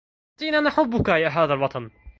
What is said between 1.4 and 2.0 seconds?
الوطن